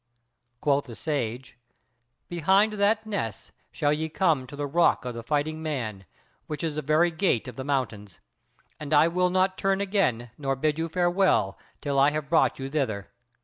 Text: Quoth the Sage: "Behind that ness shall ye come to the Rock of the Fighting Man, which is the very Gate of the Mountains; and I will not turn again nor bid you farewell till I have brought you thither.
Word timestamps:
Quoth 0.61 0.85
the 0.85 0.95
Sage: 0.95 1.59
"Behind 2.27 2.73
that 2.73 3.05
ness 3.05 3.51
shall 3.71 3.93
ye 3.93 4.09
come 4.09 4.47
to 4.47 4.55
the 4.55 4.65
Rock 4.65 5.05
of 5.05 5.13
the 5.13 5.21
Fighting 5.21 5.61
Man, 5.61 6.05
which 6.47 6.63
is 6.63 6.73
the 6.73 6.81
very 6.81 7.11
Gate 7.11 7.47
of 7.47 7.55
the 7.55 7.63
Mountains; 7.63 8.19
and 8.79 8.95
I 8.95 9.07
will 9.07 9.29
not 9.29 9.59
turn 9.59 9.79
again 9.79 10.31
nor 10.39 10.55
bid 10.55 10.79
you 10.79 10.89
farewell 10.89 11.55
till 11.81 11.99
I 11.99 12.09
have 12.09 12.29
brought 12.29 12.57
you 12.57 12.67
thither. 12.67 13.11